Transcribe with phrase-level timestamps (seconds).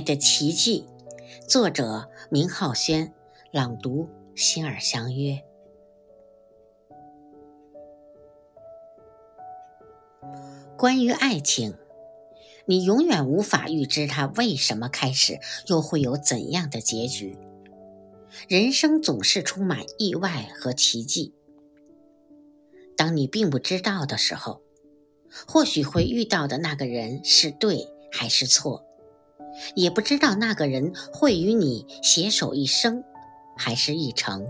[0.00, 0.86] 的奇迹》，
[1.48, 3.12] 作者明浩轩，
[3.52, 5.42] 朗读心儿相约。
[10.76, 11.76] 关于爱情，
[12.66, 17.36] 你永远无法预知它为什么开始，又会有怎样的结局。
[18.48, 21.34] 人生总是充满意外和奇迹。
[22.96, 24.62] 当你并不知道的时候，
[25.46, 28.84] 或许会遇到的那个人是对还是错，
[29.74, 33.02] 也不知道那个人会与你携手一生，
[33.56, 34.46] 还是一程，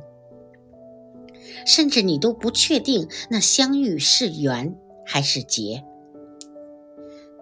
[1.67, 5.85] 甚至你都不确定那相遇是缘还是劫。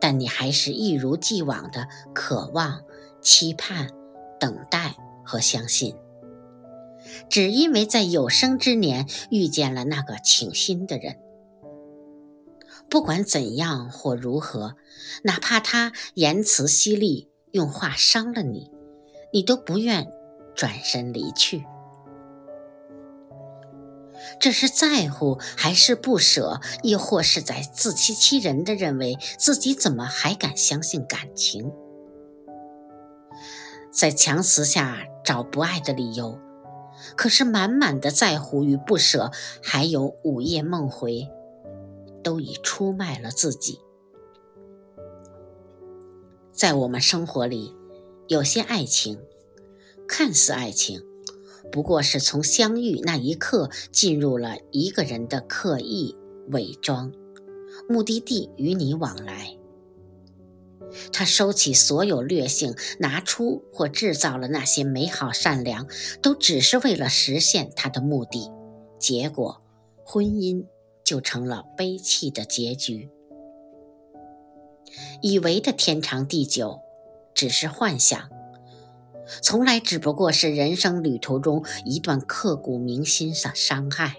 [0.01, 2.85] 但你还是一如既往的渴望、
[3.21, 3.91] 期盼、
[4.39, 4.95] 等待
[5.25, 5.95] 和相信。
[7.29, 11.19] 只因为在有生之年遇见了那个倾心的人，
[12.89, 14.77] 不管怎样或如何，
[15.23, 18.71] 哪怕他言辞犀利，用话伤了你，
[19.33, 20.07] 你都不愿
[20.55, 21.65] 转身离去。
[24.41, 31.73] 这是在乎还是不舍，亦或是在自欺欺人的认为自己怎么还敢相信感情，
[33.93, 36.39] 在强词下找不爱的理由？
[37.17, 39.31] 可是满满的在乎与不舍，
[39.63, 41.31] 还有午夜梦回，
[42.23, 43.79] 都已出卖了自己。
[46.59, 47.73] 在我们生活里，
[48.27, 49.17] 有些爱情
[50.09, 51.01] 看似爱情，
[51.71, 56.17] 不过是从相遇那一刻进入了一个人的刻意
[56.49, 57.13] 伪装，
[57.89, 59.57] 目的地与你往来。
[61.13, 65.87] 他收起所有劣性，拿出或制造了那些美好善良，
[66.21, 68.51] 都只是为了实现他的目的。
[68.99, 69.63] 结果，
[70.05, 70.65] 婚姻
[71.05, 73.09] 就成了悲戚的结局。
[75.23, 76.81] 以为的天长地久，
[77.35, 78.31] 只是幻想，
[79.43, 84.17] 从来只不过是人生旅途中一段刻骨铭心的伤害，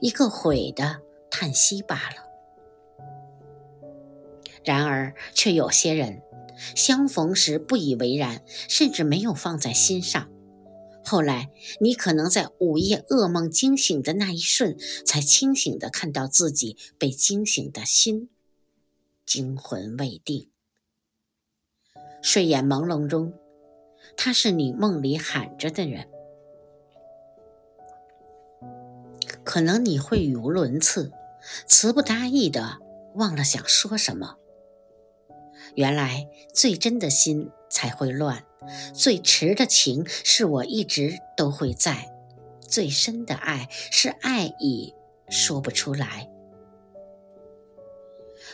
[0.00, 2.26] 一个悔的叹息罢了。
[4.64, 6.22] 然而，却有些人
[6.74, 10.28] 相逢时不以为然，甚至没有放在心上。
[11.04, 18.28] 后来，你可能在午夜噩梦惊醒的那一瞬，才清醒地看到自己被惊醒的心，
[19.26, 20.50] 惊魂未定。
[22.22, 23.34] 睡眼朦胧中，
[24.16, 26.08] 他是你梦里喊着的人。
[29.44, 31.12] 可能你会语无伦次，
[31.66, 32.78] 词不达意的
[33.14, 34.36] 忘了想说什么。
[35.74, 38.44] 原来最真的心才会乱，
[38.94, 42.12] 最迟的情是我一直都会在，
[42.60, 44.94] 最深的爱是爱已
[45.28, 46.30] 说不出来。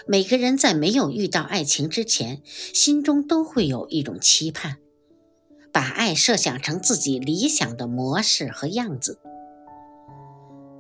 [0.06, 4.78] 每个人在没有遇到爱情之前，心中都会有一种期盼，
[5.72, 9.20] 把爱设想成自己理想的模式和样子。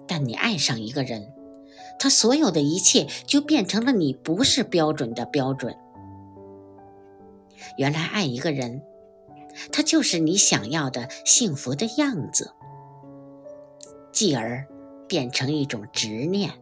[0.06, 1.32] 但你爱上一个人，
[1.98, 5.76] 他所有的一切就变成了你不是标准的标准。
[7.78, 8.82] 原来爱一个人，
[9.70, 12.52] 他就是你想要的幸福的样子，
[14.10, 14.66] 继而
[15.06, 16.61] 变成一种执念。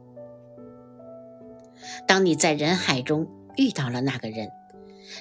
[2.07, 4.51] 当你在人海中遇到了那个人，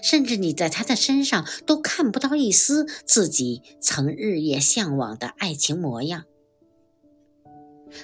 [0.02, 6.26] 甚至你在他的身上都看不到一丝自己曾日夜向往的爱情模样。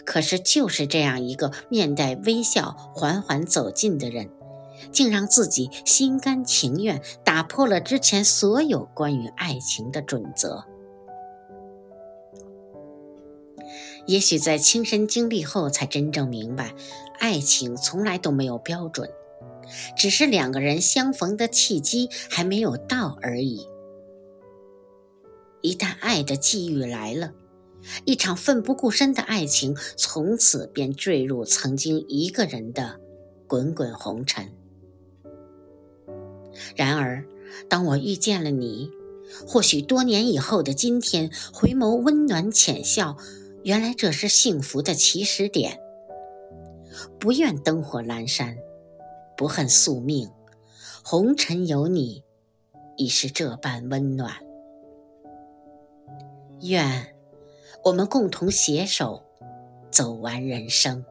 [0.03, 4.29] 可是就是这样一个面带微笑缓缓走近的人。
[4.91, 10.65] 竟让自己心甘情愿打破了之前所有关于爱情的准则。
[14.05, 16.75] 也许在亲身经历后，才真正明白，
[17.19, 19.09] 爱情从来都没有标准，
[19.95, 23.67] 只是两个人相逢的契机还没有到而已。
[25.61, 27.33] 一旦爱的际遇来了，
[28.05, 32.99] 一场奋不顾身的爱情从此便坠入曾经一个人的
[33.47, 34.51] 滚滚红尘。
[36.75, 37.25] 然而，
[37.67, 38.91] 当我遇见了你，
[39.47, 43.17] 或许多年以后的今天，回眸温暖浅笑，
[43.63, 45.79] 原来这是幸福的起始点。
[47.19, 48.57] 不愿灯火阑珊，
[49.37, 50.29] 不恨宿命，
[51.03, 52.23] 红尘有你，
[52.97, 54.33] 已是这般温暖。
[56.61, 57.15] 愿
[57.83, 59.23] 我们共同携手，
[59.91, 61.05] 走完人生。